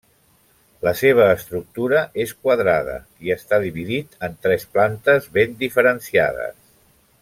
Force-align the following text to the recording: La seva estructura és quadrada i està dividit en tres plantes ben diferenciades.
La 0.85 0.93
seva 1.01 1.27
estructura 1.33 2.01
és 2.25 2.33
quadrada 2.47 2.97
i 3.27 3.35
està 3.37 3.61
dividit 3.67 4.19
en 4.29 4.43
tres 4.47 4.69
plantes 4.79 5.33
ben 5.39 5.59
diferenciades. 5.65 6.61